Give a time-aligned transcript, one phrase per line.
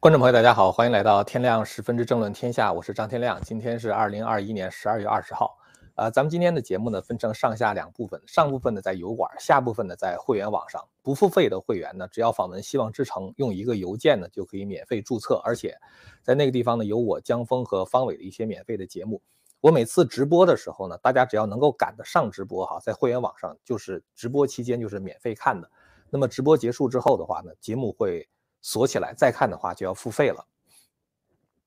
[0.00, 3.38] 观众朋友，大家好，欢迎来到天亮十分之政论天下，我是张天亮。
[3.42, 5.58] 今天是二零二一年十二月二十号，
[5.94, 10.82] 呃，咱们今天的节目呢分成上下两部分，上部分呢在油管，下部分呢在会员网上。
[11.02, 15.76] 不付费的会员呢，只要访问希望之城，用一个邮件呢就可以免费注册，而且
[16.22, 19.20] 在那个地方呢有我江峰和方伟的一些免费的节目。
[19.60, 25.70] 我每次直播的时候呢，大家只要能够赶得上直播哈，在会员网上就是直播期间就是免费看的。
[26.08, 28.26] 那么直播结束之后的话呢，节目会。
[28.62, 30.44] 锁起来再看的话就要付费了，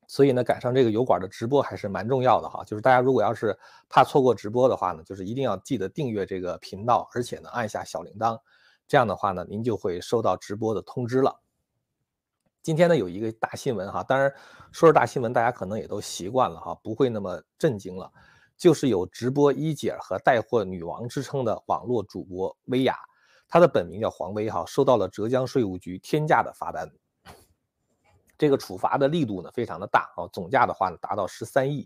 [0.08, 2.64] 所以呢赶上这个油管的直播还是蛮重要的哈。
[2.64, 3.58] 就是大家如果要是
[3.90, 8.40] 怕错过直播的话呢，就是一定要记得订阅这个频道，而且呢按下小铃铛，
[8.88, 11.40] 这样的话呢您就会收到直播的通知了。
[12.62, 14.34] 今天呢有一个大新闻哈，当然
[14.72, 18.12] 说是大新闻，大家可能也都习惯了哈，不会那么震惊了。
[18.56, 22.96] 就是有直播一姐和带货女王之称的网络主播薇娅。
[23.54, 26.92] 他的本名叫黄威哈，收到了浙江税务局天价的罚单。
[28.36, 31.86] 这个处罚的力度呢非常的大啊，总价的话呢达到十三亿。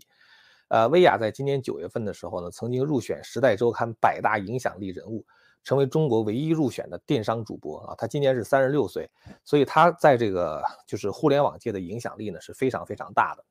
[0.68, 5.26] 呃，薇娅在今年九月份的时候呢，曾经入选《时代周刊》百大影响力人物，
[5.62, 7.94] 成为中国唯一入选的电商主播啊。
[7.98, 9.06] 他今年是三十六岁，
[9.44, 13.44] 所以他在这个就是互联网界的影响力呢是非常非常大的。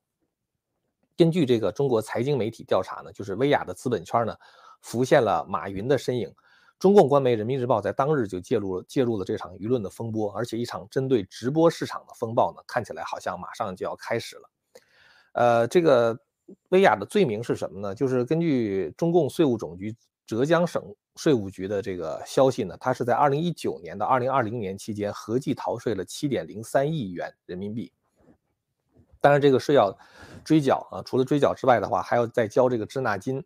[1.16, 4.36] 根据这个中国财经媒体调查呢，就是薇娅的资本圈呢
[4.82, 6.34] 浮现了马云的身影。
[6.80, 14.50] 中共官媒《人民日报》在当日就介入了介入了这场舆论的风波，而且一场针对直播市场的风暴呢，看起来好像马上就要开始了。
[15.34, 16.20] 呃，这个
[16.70, 17.96] 薇娅的罪名是什么呢？
[17.96, 27.92] 就是根据中共税务总局浙江省税务局的这个消息呢，他是在2019年到2020年期间合计逃税了7.03亿元人民币。
[29.20, 29.98] 当然，这个税要
[30.46, 33.44] 追缴啊，除了追缴之外的话，还要再交这个滞纳金。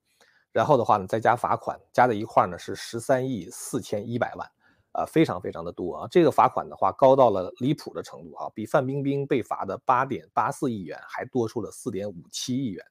[0.51, 4.51] 然后的话呢，再加罚款，加在一块呢是十三亿四千一百万，
[4.91, 6.07] 啊，非常非常的多啊。
[6.11, 12.85] 这个罚款的话高到了离谱的程度啊，比范冰冰被罚的八点八四亿元还多出了四点五七亿元。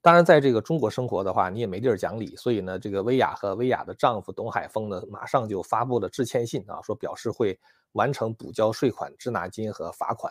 [0.00, 7.58] 当然，在这个中国生活的话，你也没地儿讲理，所以呢，这个薇娅和薇娅的丈夫董海峰呢，马上就发布了致歉信啊，说表示会
[7.92, 10.30] 完成补交税款、滞纳金和罚款。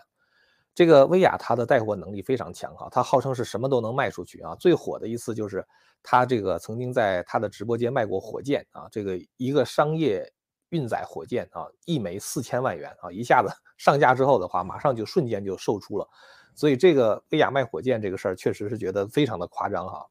[0.75, 4.55] 这个薇娅她的带货能力非常强哈，她号称是什么都能卖出去啊。
[4.55, 5.65] 最火的一次就是
[6.01, 10.31] 她这个曾经在她的直播间卖过火箭啊，这个一个商业
[10.69, 16.07] 运载火箭啊，一枚四千万元啊，一下子上架之后的话，马上就瞬间就售出了。
[16.55, 20.07] 所以这个薇娅卖火箭这个事儿确实是觉得非常的夸张哈。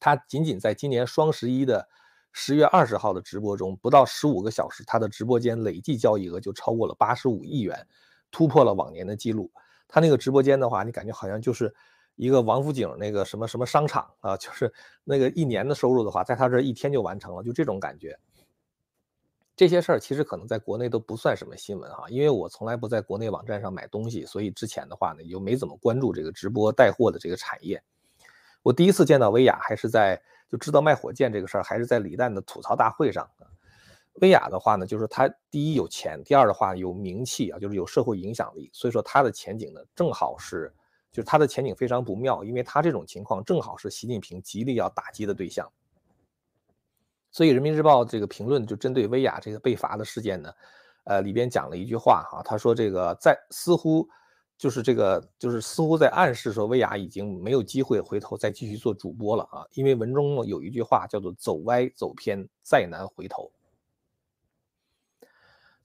[0.00, 1.88] 她仅仅在今年双十一的
[2.32, 7.86] 十月二十号的直播中，不到十五个小时，她的直播间累计交易额就超过了八十五亿元。
[8.30, 9.50] 突破了往年的记录，
[9.88, 11.74] 他那个直播间的话，你感觉好像就是
[12.14, 14.72] 一个王府井那个什么什么商场啊， 就是
[15.04, 18.18] 那个一年的收入的话，在他这一天就完成了，就这种感觉。
[19.54, 27.82] 这些事儿其实可能在国内都不算什么新闻哈，因为我从来不在国内网站上买东西，所以之前的话呢，就没怎么关注这个直播带货的这个产业。
[28.62, 30.20] 我第一次见到薇娅，还是在
[30.50, 33.26] 就知道卖火箭这个事儿，还是在李诞的吐槽大会上。
[34.20, 40.72] 薇娅的话呢，就是她第一有钱，第二的话有名气啊，就是有社会影响力，所以说她的前景呢，正好是，
[41.12, 45.70] 就是她的前景非常不妙，因为她这种情况正好是习近平极力要打击的对象。
[47.30, 50.50] 所以人民日报这个评论就针对薇娅这个被罚的事件呢，
[51.04, 54.08] 呃，里边讲了一句话哈，他说这个在似乎
[54.56, 63.52] 就是这个就是似乎在暗示说薇娅已经没有机会回头再继续做主播了啊，因为文中有一句话叫做走歪走偏再难回头。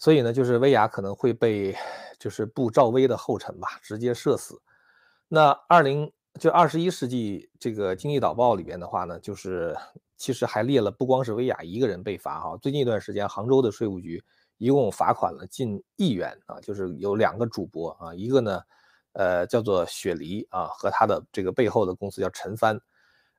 [0.01, 1.77] 所以呢，就是薇娅可能会被，
[2.17, 4.59] 就是步赵薇的后尘吧，直接射死。
[5.27, 9.77] 那二零就二十一世纪这个经济导报里边的话呢，就是
[10.17, 12.57] 其实还列了不光是薇娅一个人被罚哈。
[12.57, 14.19] 最近一段时间，杭州的税务局
[14.57, 18.59] 一共罚款了近亿元啊，就是有两个主播啊，一个呢，
[19.13, 22.81] 呃，叫做雪梨啊，和他的这个背后的公司叫陈帆。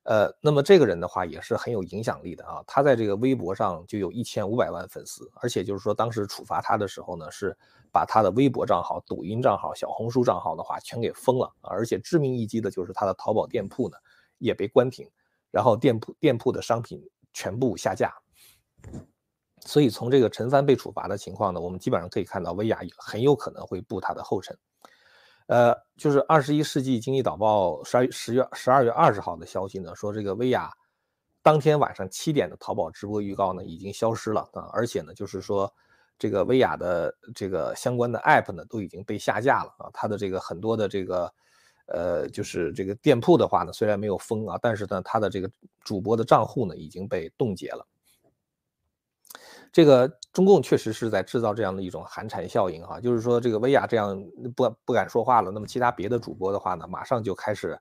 [0.04, 7.56] 呃，那么这个人的话也是很有影响力的啊，他在这个微博上就有一千五百万粉丝，而且就是说当时处罚他的时候呢，是
[7.92, 13.96] 把他的微博账号、抖音账号、小红书账号的话全给封了，而且致命一击的就是他的淘宝店铺呢
[14.38, 15.08] 也被关停，
[15.52, 17.00] 然后店铺店铺的商品
[17.32, 18.12] 全部下架。
[19.60, 24.58] 所以从这个陈帆被处罚的情况呢，我们基本上可以看到薇娅很有可能会步他的后尘。
[25.46, 30.70] 呃，就是二十一世纪经济导报十二十月十二月二十号的消息呢，说这个薇娅
[31.42, 35.72] 当天晚上七点的淘宝直播预告呢已经消失了啊，而且呢就是说
[36.18, 41.32] 这个薇娅的这个相关的 app 呢都已经被下架了啊，它的这个很多的这个
[41.86, 45.50] 呃就是这个店铺的话呢虽然没有封啊，但是呢它的这个
[45.80, 47.84] 主播的账户呢已经被冻结了。
[49.72, 54.22] 这个中共确实是在制造这样的一种寒蝉效应哈，就是说这个薇娅这样
[54.54, 57.78] 不不敢说话了，那么其他别的主播的话呢，马上就开始，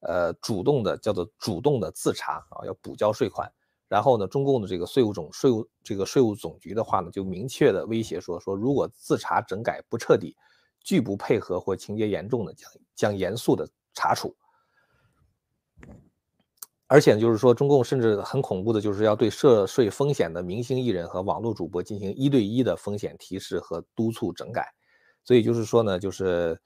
[0.00, 3.48] 呃，主动的叫做主动的自查啊，要补交税款。
[3.88, 10.36] 然后呢，中共的这个税务总税务这个税务总局的话呢，就明确的威胁说说，如果自查整改不彻底，
[10.80, 14.36] 拒不配合或情节严重的，将将严肃的查处。
[16.90, 24.66] 而且就是说，中共甚至很恐怖的，就是要对涉税风险的明星艺人和网络主播进行一对一的风险提示和督促整改。
[25.22, 26.58] 所以就是说呢，就是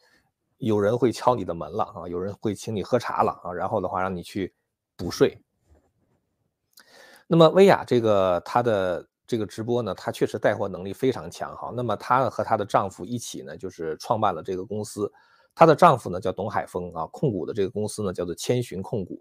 [0.58, 4.54] 有人会敲你的门了啊，有人会请你喝茶了啊，然后的话让你去
[4.96, 5.36] 补税。
[7.26, 11.72] 那么薇娅这个她的这个直播呢，她确实带货能力非常强哈。
[11.74, 15.12] 那么她和她的丈夫一起呢，就是创办了这个公司。
[15.52, 19.20] 她的丈夫呢叫董海峰啊，控股的这个公司呢叫做千寻控股。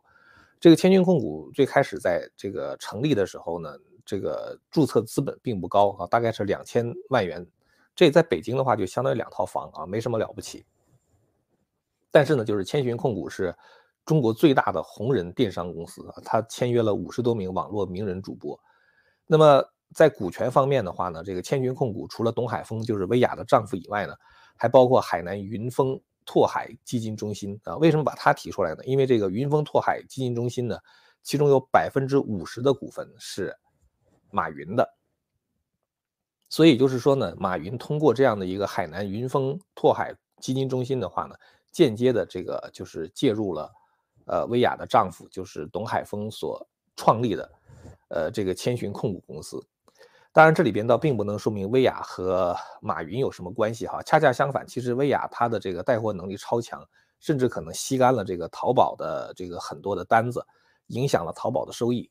[0.62, 3.76] 这个千寻控股最开始在这个成立的时候呢，
[4.06, 7.46] 这个注册资本并不高啊，大概是两千万元。
[7.94, 10.64] 这在北京的话就相当于两套房啊，没什么了不起。
[12.10, 13.54] 但是呢，就是千寻控股是。
[14.04, 18.60] 中国最大的红人电商公司啊，他签约了五十多名网络名人主播。
[19.28, 24.16] 那么在股权方面的话呢，这个千寻控股除了董海峰就是薇娅的丈夫以外呢，
[24.58, 27.78] 还包括海南云峰拓海基金中心啊。
[27.78, 28.84] 为什么把它提出来呢？
[28.86, 30.78] 因为这个云峰拓海基金中心呢，
[31.24, 33.56] 其中有百分之五十的股份是
[34.30, 34.98] 马云的。
[36.50, 41.36] 所以就是说呢，马云通过这样的一个海南云峰拓海基金中心的话呢，
[41.72, 43.72] 间接的这个就是介入了。
[44.28, 46.66] 呃，薇娅的丈夫就是董海峰所
[46.96, 47.52] 创立的，
[48.08, 49.62] 呃，这个千寻控股公司。
[50.34, 54.02] 当然，这里边倒并不能说明薇娅和马云有什么关系哈。
[54.04, 56.82] 恰恰相反，其实薇娅她的这个带货能力超强，
[57.20, 60.46] 甚至可能吸干了这个淘宝的这个很多的单子，
[60.88, 62.10] 影响了淘宝的收益。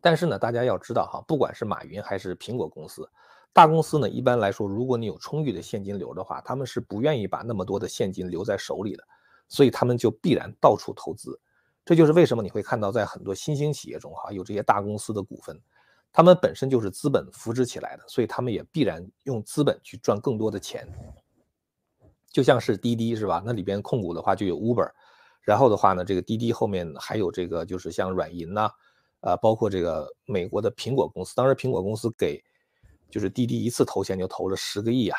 [0.00, 3.06] 但是呢，大家要知道哈，不管是马云还是苹果公司，
[3.52, 9.04] 大公司呢，一般来说，如果你有充裕的现金流的话，他们是不愿意把那么多的现金留在手里的。
[9.48, 11.38] 所以他们就必然到处投资，
[11.84, 15.60] 这就是为什么你会看到在很多新兴企业中，哈，有这些大公司的股份，
[16.14, 20.86] 他们本身就是资本扶植起来的，所以他们也必然用资本去赚更多的钱。
[22.30, 23.42] 就像是滴滴是吧？
[23.44, 24.88] 那里边控股的话就有 Uber，
[25.42, 28.70] 然后的话呢，这个滴滴后面还有这个就是像软银呐，
[29.22, 32.40] 呃，包括这个美国的苹果公司，当时苹果公司给
[33.10, 35.18] 就是滴滴一次投钱就投了十个亿啊。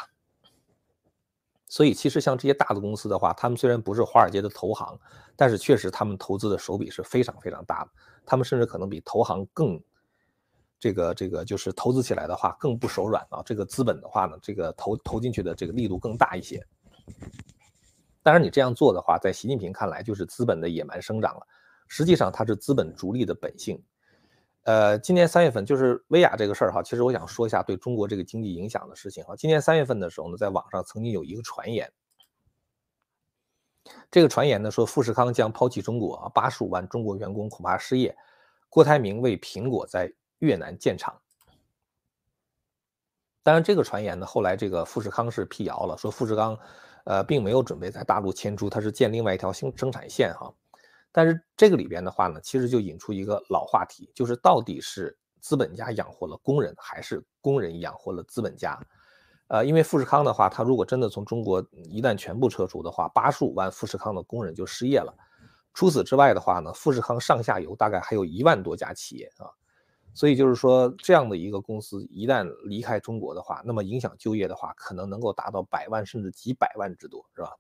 [1.68, 4.98] 所以，其实像这些大的公司的话，他们虽然不是华尔街的投行，
[5.36, 7.92] 但是确实他们投资的手笔是非常非常大的。
[8.26, 9.82] 他们甚至可能比投行更，
[10.86, 13.42] 这个这个就是投资起来的话更不手软啊。
[13.44, 16.64] 这个资本的话呢，这个投投进去的这个力度更大一些。
[18.22, 21.48] 当然，你这样做的话，在习近平看来就是资本的野蛮生长了。
[21.88, 23.84] 实际上，它是资本逐利的本性。
[24.62, 29.36] 呃，今年三月份就是薇娅这个事儿哈，其实我想说一下对中国这个经济影响的事情哈。
[29.36, 31.92] 今年三月份的时候呢，在网上曾经有一个传言，
[34.12, 38.16] 这个传言呢说富士康将抛弃中国啊，八十五万中国员工恐怕失业。
[38.70, 40.12] 郭台铭为苹果在
[40.46, 41.20] 越南建厂。
[43.44, 46.58] 当然，这个传言呢，后来这个富士康是辟谣了，说富士康，
[47.04, 50.52] 呃，并没有准备在大陆迁出，它是建另外一条新生产线哈。
[51.12, 58.80] 但是这个里边的话呢，其实就引出一个老话题，就是到底是资本家养活了工人，还是工人养活了资本家？
[59.48, 65.16] 呃，因为富士康的话，它如果真的从中国一旦全部撤出的话，八十五万富士康的工人就失业了。
[65.72, 69.46] 除此之外的话呢，富士康上下游大概还有一万多家企业啊，
[70.16, 77.52] 所以就是说这样的一个公司一旦离开中国的话，那么影响就业的话，可能能够达到百万甚至几百万之多，是吧？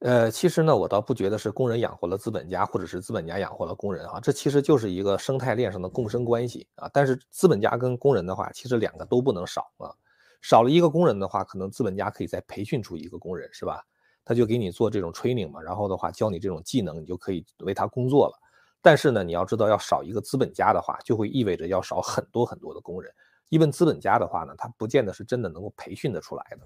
[0.00, 6.90] 呃，其实呢，我倒不觉得是工人养活了资本家，或者是资本家养活了工人啊，这其实就是一个生态链上的共生关系啊。
[6.92, 9.94] 但是资本家跟工人的话，其实两个都不能少啊。
[10.40, 13.84] 少了一个工人的话，可能资本家可以再培训出一个工人，是吧？
[14.24, 18.40] 他就给你做这种 training 嘛，然后的话教你这种技能，你就可以为他工作了。
[18.82, 23.12] 但是呢，你要知道，要少一个资本家的话，就会意味着要少很多很多的工人。
[23.48, 26.58] 因为资本家的话呢，他不见得是真的能够培训得出来的。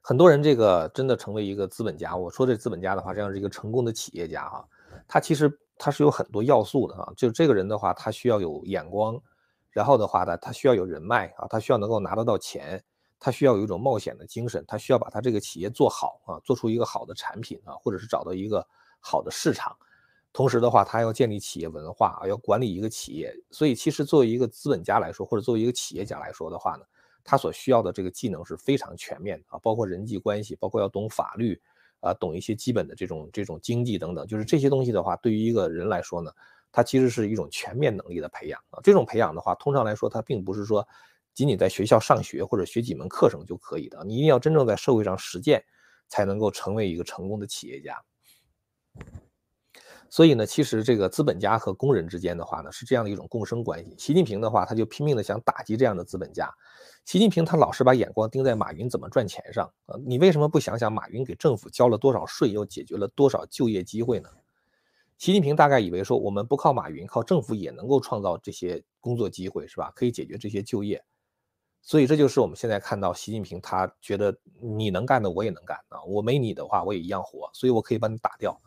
[0.00, 4.66] 很多人这个真的成为一个资本家，我说这资本家的话，这样是一个成功的企业家哈，
[5.06, 9.20] 他其实他是有很多要素的哈，就这个人的话，他需要有眼光，
[9.70, 12.82] 然后的话呢，他需要有人脉啊，他需要能够拿得到钱，
[13.20, 18.66] 他需要有一种冒险的精神，他需要把他这个企业做好啊，做出一个好的产品啊，或者是找到一个
[19.00, 19.76] 好的市场，
[20.32, 26.84] 同时的话，他要建立企业文化啊，要管理一个企业，所以其实作为一个资本家来说，或者作为一个企业家来说的话呢。
[27.24, 31.60] 他所需要的这个技能是非常全面的啊，包括人际关系，包括要懂法律，
[32.00, 36.32] 啊，懂一些基本的这种这种经济等等，就是这些东西的话，对于一个人来说呢，
[36.72, 36.78] 他。
[36.78, 38.78] 它其实是一种全面能力的培养啊。
[38.84, 40.86] 这种培养的话，通常来说，它并不是说
[41.34, 45.64] 仅仅在学校上学或者学几门课程就可以的，你一定要真正在社会上实践，
[46.06, 48.00] 才能够成为一个成功的企业家。
[50.10, 53.94] 所以呢，其实这个资本家和工人之间的话呢，是这样的一种共生关系。
[53.98, 56.50] 习近平的话，他就拼命的想打击这样的资本家。
[57.04, 64.28] 习近平他老是把眼光盯在马云怎么赚钱上啊，你为什么不想想马云给政府交了多少税，又解决了多少就业机会呢？
[65.18, 69.90] 习近平大概以为说，我们不靠马云，靠政府也能够创造这些工作机会，是吧？
[69.94, 71.02] 可以解决这些就业。
[71.82, 78.60] 所以这就是我们现在看到习近平他觉得你能干的我也能干啊，我没你的话我也一样活，所以我可以把你打掉。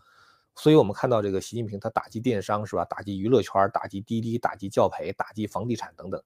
[0.56, 2.86] 所以我们看到这个习近平，他打击电商是吧？
[2.86, 6.22] 打击娱乐圈，打击滴滴，打击教培，打击房地产等等，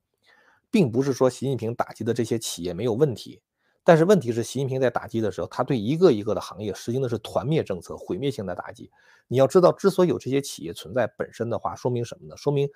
[0.72, 3.42] 并不是说习近平打击的这些企业没有问题，
[3.84, 8.92] 但是问题是习近平在打击的时候，他对一个一个的行业实行的是团灭政策，毁灭性的打击。
[9.28, 12.36] 你要知道，之所以有这些企业存在本身的话，说明什么呢？
[12.36, 12.68] 说明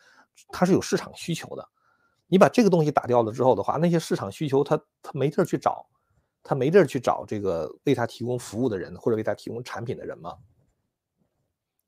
[0.49, 1.67] 它是有市场需求的。
[2.27, 5.87] 你把这个东西打掉了之后的话，那些市场需求他他没地儿去找，
[6.43, 10.37] 他没地儿去找这个为他提供服务的人或者为他提供产品的人吗？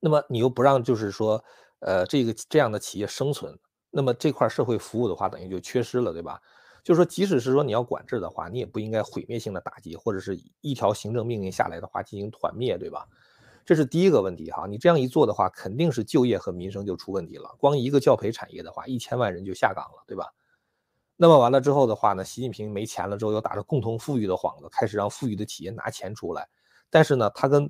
[0.01, 1.41] 那么你又不让，就是说，
[1.79, 3.58] 呃，这个这样的企业生存，
[3.91, 6.41] 那么这块社会服务的话，等于就缺失了，对吧？
[6.84, 13.08] 就是说，即使是说你要管制的话，你也不应该毁灭性的打击，或者是一条行政命令下来的话进行团灭，对吧？
[13.63, 14.65] 这是第一个问题哈。
[14.67, 17.55] 你这样一做的话，肯定是就业和民生就出问题了。
[17.60, 20.34] 光一个教培产业的话，一千万人就下岗了，对吧？
[21.15, 26.50] 那么完了之后的话呢，习近平没钱了之后，又打着共同富裕的幌子，开始让富裕的企业拿钱出来，
[26.89, 27.70] 但是呢，他跟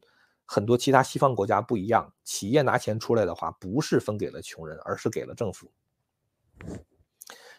[0.53, 5.71] 很多其他西方国家不一样，企业拿钱出来的话，不是分给了穷人，而是给了政府。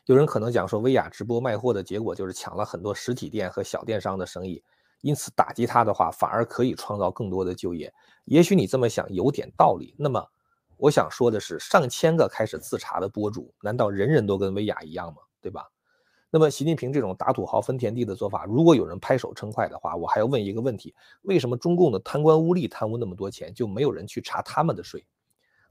[0.04, 4.62] 有人可能讲说，薇娅直播卖货的结果就是抢了很多实体店和小电商的生意，
[5.00, 7.90] 因此打击他的话，反而可以创造更多的就业。
[8.26, 9.94] 也许你这么想有点道理。
[9.98, 10.22] 那么，
[10.76, 15.22] 我想说的是，上千个开始自查的博主，难道人人都跟薇娅一样吗？
[15.40, 15.66] 对吧？
[16.34, 25.04] 那么，习近平这种打土豪分田地的做法，如果有人拍手称快的话，我还要问一个问题：为什么中共的贪官污吏贪污那么多钱，就没有人去查他们的税？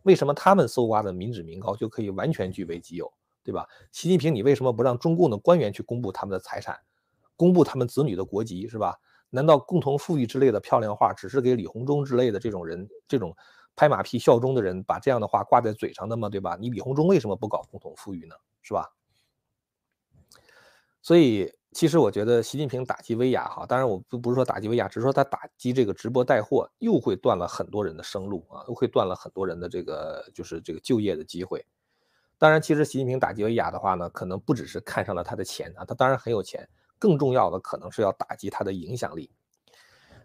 [0.04, 3.12] 为什么他们搜刮的民脂民膏就可以完全据为己有，
[3.44, 3.68] 对吧？
[3.92, 6.78] 习近平，你为什么不让中共的官员去公布他们的财产，
[7.36, 8.96] 公布他们子女的国籍，是吧？
[9.32, 13.36] 难道共同富裕之类的漂亮话，只是给李鸿忠之类的这种人，这种
[13.76, 16.30] 拍马屁效忠的人把这样的话挂在嘴上的吗？
[16.30, 16.56] 对吧？
[16.62, 18.36] 你李鸿忠为什么不搞共同富裕呢？
[18.62, 18.92] 是吧？
[21.02, 31.66] 所以，其实我觉得习近平打击薇娅哈，当然我不不是说打击薇娅，只是说他打击这个直播带货，又会断了很多人的生路啊，又会断了很多人的这个就是这个就业的机会。
[32.38, 36.68] 当然，其实习近平打击薇娅的话呢，可能不只是看上了他的钱啊，他当然很有钱，
[37.00, 39.32] 更重要的可能是要打击他的影响力。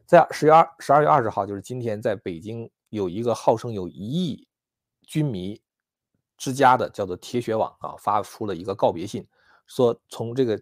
[0.05, 4.47] 在十月二十二月二十号，就是今天，在北京有一个号称有一亿
[5.03, 5.61] 军迷
[6.37, 9.27] 之家的叫做铁血网啊，发出了一个告别信。
[9.67, 10.61] 说从这个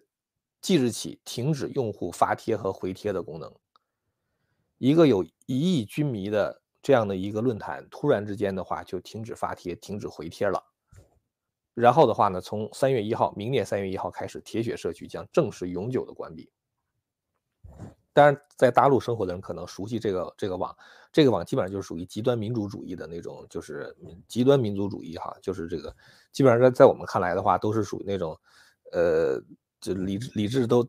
[0.61, 3.53] 即日起停止用户发帖和回帖的功能。
[4.77, 10.61] 一个有一亿军迷的这样的一个论坛，突然之间的话就停止发帖、停止回帖了。
[11.73, 16.51] 然后的话呢，从三月一号，明年三月一号开始，铁血社区将正式永久的关闭。
[18.11, 20.75] 当然，在大陆生活的人可能熟悉这个这个网，
[21.11, 23.95] 这个网基本上就是属于极端民主主义的那种，就是
[24.27, 25.95] 极端民族主义哈，就是这个
[26.31, 28.37] 基本上在在我们看来的话，都是属于那种。
[28.91, 29.41] 呃，
[29.81, 30.87] 就理智理智都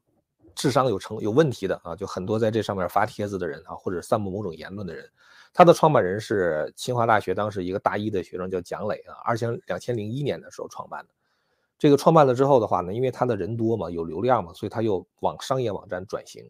[0.55, 5.09] 智商有成有问题的啊，就很多在这上面发帖子的人啊，或者散布某种言论的人。
[5.53, 11.11] 他的创办人是清华大学当时一个大一的学生，叫蒋磊啊，二千两千零一年的时候创办的。
[11.79, 16.43] 这个创办了之后的话呢，因为他的人多嘛，有流量嘛，所以他又往商业网站转型。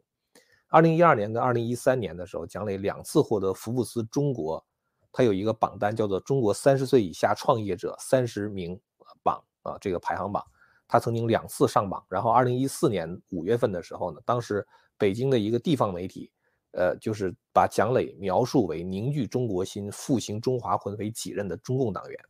[0.69, 4.65] 二零一二年跟二零一三年的时候，蒋磊两次获得福布斯中国，
[5.13, 8.79] 他有一个榜单叫做中国三十岁以下创业者三十名
[9.23, 10.45] 榜啊，这个排行榜。
[10.89, 14.65] 他曾经两次上榜，然后二零一四年五月份的时候呢，当时
[14.97, 16.31] 北京的一个地方媒体，
[16.71, 22.21] 呃，就是把蒋磊描述为凝聚中国心、复兴中华魂为己任的中共党员。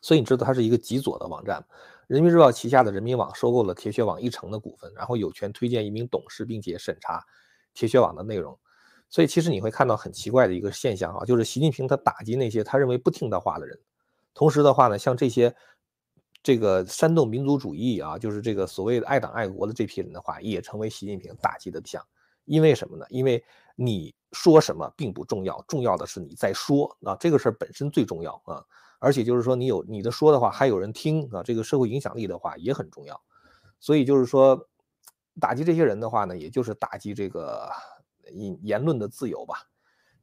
[0.00, 1.60] 所以你知道它是一个极左的网站。
[2.06, 7.20] 人民日报旗下的人民网收购了铁血网一成的股份，然后有权推荐一名董事，并且审查
[7.74, 8.56] 铁血网的内容。
[9.10, 13.76] 所以其实你会看到很奇怪的一个现象啊，就是习近平他打击那些他认为不听他话的人，
[14.34, 15.52] 同时的话呢，像这些。
[16.42, 22.02] 这个煽动民族主义啊，就是这个所谓的爱党爱国的这批人的话，也成为习近平打击的对象。
[22.44, 23.04] 因为什么呢？
[23.10, 23.44] 因为
[23.76, 28.64] 你说什么并不重要，重要的是你在说啊，这个事儿本身最重要啊。
[29.00, 33.20] 而且就是说，你有你的说的话，还有人听啊，这个社会影响力的话也很重要。
[33.78, 34.68] 所以就是说，
[35.38, 37.70] 打击这些人的话呢，也就是打击这个
[38.32, 39.68] 言言论的自由吧。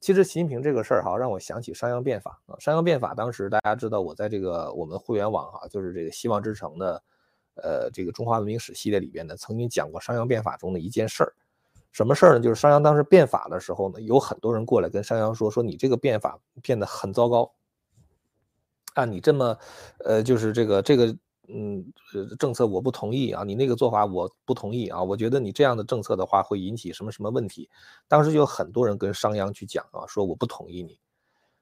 [0.06, 2.54] 其实习近平这个事儿哈，让我想起商鞅变法啊。
[2.60, 7.04] 商鞅变法当时大家知道，我在这个我们会员网哈，就是这个希望之城的，
[7.56, 11.34] 呃，这个中华文明史系列里边呢，曾经讲过商鞅变法中的一件事儿。
[11.92, 12.40] 什么事儿呢？
[12.40, 17.52] 就是商鞅当时变法的时候呢，有很多人过来跟商鞅说，说你这个变法变得很糟糕
[18.94, 19.58] 啊，你这么，
[20.04, 21.18] 呃，就是这个这个。
[21.48, 21.86] 嗯，
[22.40, 27.70] 政策我不同意啊，你那个做法我不同意啊，我觉得你这样的政策的话会引起什么什么问题。
[28.08, 31.00] 当时就有很多人跟商鞅去讲啊，说我不同意你。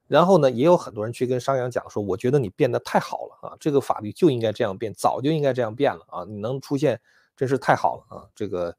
[0.08, 7.00] 然后呢，也有很多人去跟商鞅讲说，我觉得你变得太好了啊，这个法律就应该这样变，早就应该这样变了啊，你能出现
[7.36, 8.76] 真是太好了啊，这个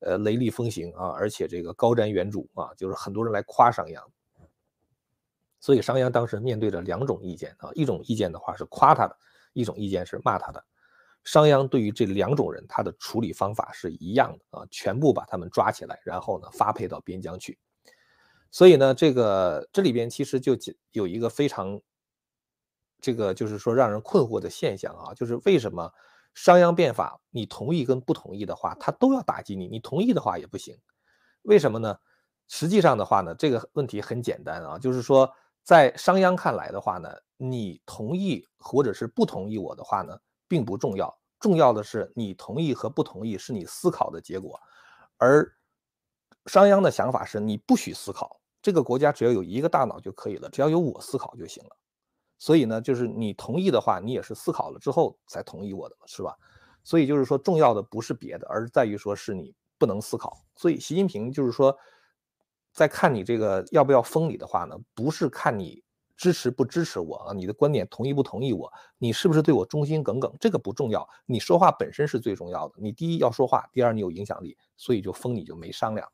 [0.00, 4.00] 呃雷厉风行啊，而且这个高瞻远瞩啊，就是很多人来夸商鞅。
[5.60, 9.16] 所以商鞅当时面对着两种意见啊，一种意见的话是夸他的。
[9.54, 10.62] 一种意见是骂他的，
[11.24, 17.58] 商鞅对于这两种人，他的处理方法是一样的啊，全部把他们抓起来，然后呢发配到边疆去。
[18.50, 20.54] 所以呢，这个这里边其实就
[20.92, 21.80] 有一个非常，
[23.00, 25.90] 这个就是说让人困惑的现象啊，就是为什么
[26.34, 30.76] 商鞅变法，你同意跟不同意的话，他都要打击你，你同意的话也不行，
[31.42, 31.96] 为什么呢？
[32.48, 35.32] 实际上的话呢，这个问题很简单啊，就是说。
[35.64, 37.08] 在商鞅看来的话呢，
[37.50, 44.58] 你同意或者是不同意我的话呢，并不重要，重要的是你同意和不同意是你思考的结果。
[45.16, 45.50] 而
[46.46, 51.76] 商鞅的想法是你不许思考，这个国家只要有一个大脑就可以了，只要有我思考就行了。
[52.38, 56.36] 所以呢，就是你同意的话，你也是思考了之后才同意我的，是吧？
[56.82, 60.44] 所以就是说，重要的不是别的，而在于说是你不能思考。
[60.56, 61.76] 所以习近平就是说。
[62.76, 65.80] 在看你这个要不要封你的话呢，不是看你
[66.16, 72.74] 支持不支持我啊，你的观点同意不同意我，你是不是对我忠心耿耿，这个不重要，你说话本身是最重要的。
[72.78, 76.08] 你第一要说话，第二你有影响力，所以就封你就没商量。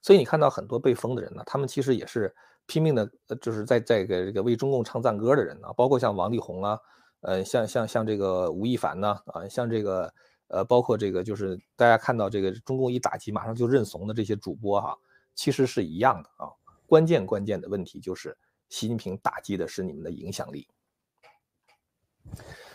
[0.00, 2.34] 所以你看到很多被封的人呢，他们其实也是
[2.66, 3.10] 拼命的，
[3.40, 6.78] 就是在在给这个为中共唱赞歌的人啊，包括像王力宏啊，
[7.20, 10.12] 呃，像像像这个吴亦凡呢，啊，像这个。
[10.48, 14.94] 呃，包括这个，就是大家看到这个中共一打击，马上就认怂的这些主播哈，
[15.34, 16.52] 其实是一样的啊。
[16.92, 18.36] 关键关键的问题就是，
[18.68, 20.68] 习近平打击的是你们的影响力。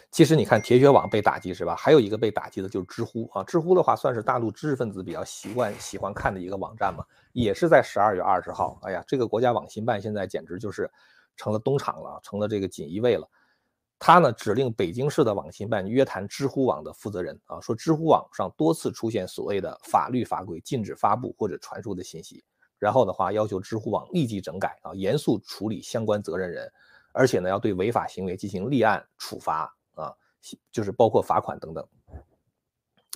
[0.10, 1.76] 其实你看铁血网被打击是吧？
[1.76, 3.44] 还有一个被打击的就是知乎啊。
[3.44, 8.80] 知乎的话算是大陆知识分子比较习惯喜欢看的一个网站嘛，也是在十二月二十号。
[8.82, 10.90] 哎呀，这个国家网信办现在简直就是
[11.36, 13.30] 成了东厂了，成了这个锦衣卫了。
[14.00, 22.44] 他呢指令北京市的网信办约谈知乎网的负责人啊，说知乎网上多次出现所谓的法律法规禁止发布或者传输的信息，
[22.80, 26.72] 然后的话要求知乎网立即整改啊，严肃处理相关责任人，
[27.12, 30.14] 而且呢要对违法行为进行立案处罚啊，
[30.72, 31.88] 就是包括罚款等等。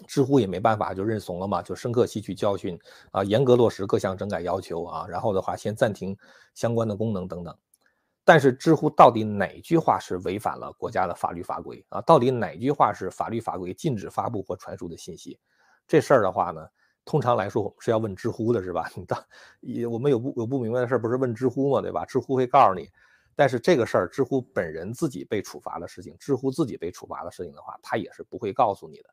[0.08, 2.80] 知乎也没办法就认怂了嘛，就深刻吸取教训
[3.12, 6.18] 啊，严格落实各项整改要求啊，然后的话先暂停
[6.56, 7.56] 相关的功能等等。
[8.24, 12.02] 但是知乎到底哪句话是违反了国家的法律法规啊？
[12.02, 15.40] 到底哪句话是法律法规禁止发布或传输的信息？
[15.88, 16.68] 这事儿的话呢，
[17.04, 18.90] 通常来说我们是要问知乎的，是吧？
[18.96, 19.24] 你当
[19.62, 21.82] 也我们有不有不明白的事儿，不是问知乎吗？
[21.82, 22.06] 对吧？
[22.06, 22.90] 知乎会告诉你。
[23.36, 29.10] 但是这个事儿，知乎本人自己被处罚的事情，知乎自己被处罚的事情的话，他也是不会告诉你的。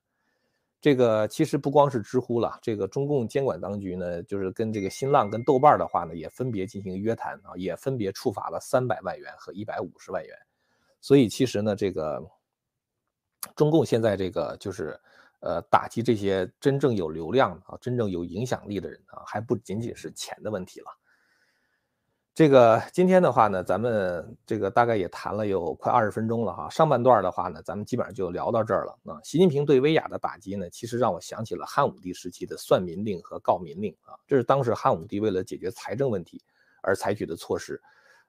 [0.80, 10.36] 这个其实不光是知乎了，这个中共监管当局呢，就是跟这个新浪、跟豆瓣的话呢，也分别进行约谈啊，也分别处罚了三百万元和一百五十万元。
[11.00, 12.22] 所以其实呢，这个
[13.56, 14.98] 中共现在这个就是
[15.40, 20.86] 呃打击这些真正有流量啊、真正有影响力的人啊，还不仅仅是钱的问题了。
[22.34, 26.70] 这个今天的话呢，咱们这个大概也谈了有快二十分钟了哈。
[26.70, 28.96] 上半段的话呢，咱们基本上就聊到这儿了。
[29.06, 34.14] 啊，习近平对威亚的打击呢，其实让我想起了汉武帝时期的算民令和告民令啊。
[34.24, 36.40] 这是当时汉武帝为了解决财政问题
[36.80, 37.82] 而采取的措施。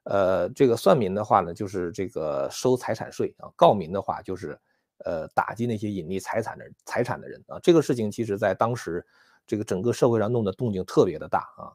[0.06, 4.60] 呃，这个算民的话呢，就是这个收财产税啊；告民的话，就是
[5.06, 7.60] 呃打击那些隐匿财产的财产的人啊。
[7.62, 9.06] 这个事情其实在当时
[9.46, 11.74] 这个整个社会上弄得动静特别的大啊。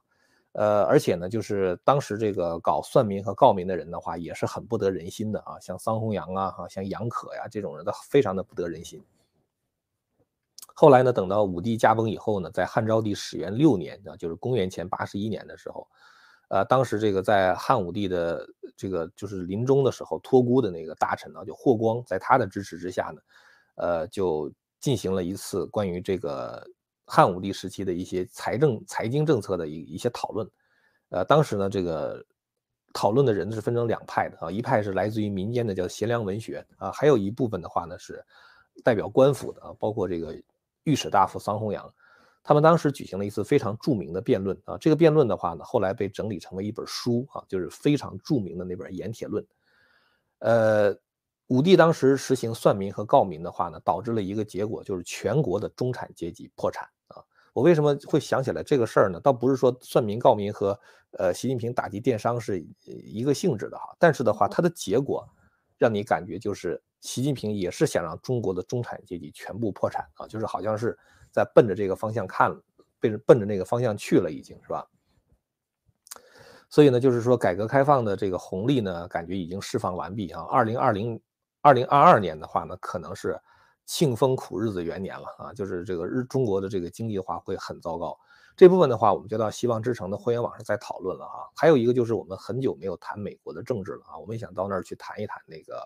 [0.53, 9.03] 呃，而且呢，就是当时这个搞算民和告民的人的话，也是很不得人心的啊，像桑弘羊啊，哈，像杨可呀这种人，都非常的不得人心。
[10.73, 15.89] 后来呢，等到武帝驾崩以后呢，在汉昭帝始元六年啊，就是公元前八十一年的时候，
[16.55, 23.21] 呃，当时这个在汉武帝的这个就是临终的时候托孤的那个大臣呢，就霍光，在他的支持之下呢，
[23.75, 26.65] 呃，就进行了一次关于这个。
[27.07, 30.51] 汉武帝时期的一些财政、财经政策的一一些讨论，
[31.11, 32.25] 呃，当时呢，这个
[32.95, 38.25] 讨论的人是分成两派的啊，一派是来自于民间的，叫贤良文学啊，还有一部分的话呢是
[38.83, 40.35] 代表官府的，包括这个
[40.85, 41.95] 御史大夫桑弘羊，
[42.47, 49.43] 他们当时举行了一次非常著名的辩论啊，这个辩论的话呢，后来被整理成为一本书啊，就是非常著名的那本《盐铁论》。
[50.41, 50.95] 呃，
[51.47, 57.25] 武帝当时实行算民和告民的话呢，导致了一个结果，就是全国的中产阶级破产啊。
[57.55, 59.19] 我为什么会想起来这个事儿呢？
[59.19, 60.79] 倒不是说算民告民和
[61.13, 65.27] 呃习近平打击电商是一个性质的哈，但是的话，它的结果
[65.79, 70.99] 让你感觉就是习近平也是想让中国的中产阶级全部破产啊，就是好像是。
[71.35, 72.63] 在奔着这个方向看了，
[73.01, 74.87] 奔着奔着那个方向去了，已经是吧？
[76.71, 80.43] 所以呢，就是说改革开放的这个红利呢，感觉已经释放完毕啊。
[80.43, 81.21] 二零二零、
[81.61, 83.37] 二零二二年的话呢，可能是
[83.85, 88.17] 庆丰苦日子元年了啊，就是这个日中国的这个经济的话会很糟糕。
[88.57, 91.51] 这部分的话，我们就到希望之城的会员网上再讨论了啊。
[91.57, 95.83] 还有一个就是我们很久没有谈美国的政治了啊，我们想到那儿去谈一谈那个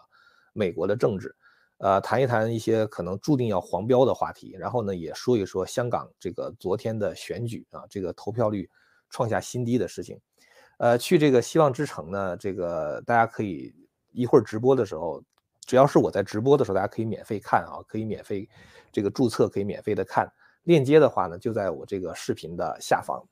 [0.53, 1.35] 美国的政治。
[1.79, 8.69] 呃，谈一谈一些可能注定要黄标的话题，然后呢，也说一说香港这个昨天的选举啊，这个投票率
[9.11, 10.21] 创下新低的事情。
[10.79, 13.73] 呃，去这个希望之城呢，这个大家可以
[14.11, 15.23] 一会儿直播的时候，
[15.67, 18.49] 只要是我在直播的时候，大家可以免费看啊，可以免费
[18.91, 20.29] 这个注册，可以免费的看。
[20.65, 23.25] 链接的话呢，就在我这个视频的下方。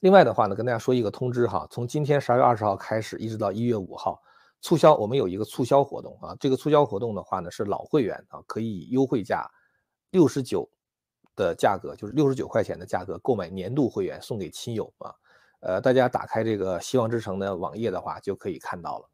[0.00, 4.22] 另外的话呢，跟大家说一个通知哈，从今天十二月二十号开始，一直到一月五号。
[4.60, 9.50] 促销，我们有一个促销活动啊，这个促销活动的话呢，是老会员啊可以优惠价
[10.10, 10.68] 六十九
[11.34, 15.14] 的价格，就是六十九块钱的价格购买年度会员送给亲友啊。
[15.60, 19.08] 呃，大家打开这个希望之城的网页的话，就可以看到了。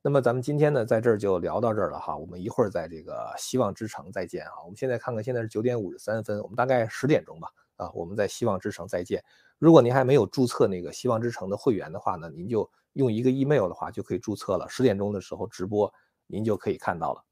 [0.00, 4.52] 那么咱们今天呢，在这儿就聊到这儿了哈，我们一会儿在这个希望之城再见啊。
[4.64, 9.22] 我们现在看看，现在是九点五十三分，我们大概十点钟吧啊，我们在希望之城再见。
[9.58, 12.70] 如果您还没有注册那个希望之城的会员的话呢，您就。
[12.94, 14.68] 用一个 email 的话就可以注册了。
[14.68, 15.92] 十点钟的时候直播，
[16.26, 17.22] 您就可以看到了。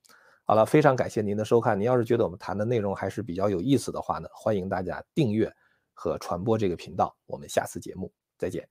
[0.44, 1.76] 好了，非常感谢您的收看。
[1.78, 5.52] 您要是觉得我们谈的内容还是比较有意思的话呢，欢迎大家订阅
[5.92, 7.16] 和传播这个频道。
[7.26, 8.68] 我们下次节目再见。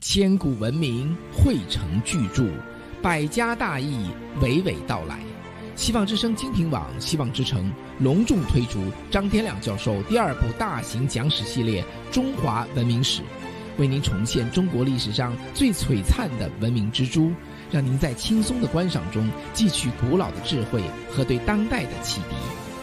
[0.00, 2.44] 千古文明汇成巨著，
[3.02, 4.10] 百家大义
[4.40, 5.18] 娓娓道来。
[5.74, 13.22] 希望之声精品网、希望之城隆重推出张天亮教授第二部大型讲史系列《中华文明史》。
[13.78, 17.32] 为您重现中国历史上最璀璨的文明之珠，
[17.70, 22.36] 让您在轻松的观赏中汲取古老的智慧和对当代的启迪。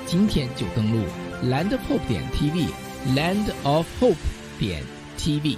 [0.05, 1.03] 今天就登录
[1.43, 4.15] landofhope 点 tv，land of hope
[4.57, 4.83] 点
[5.17, 5.57] tv。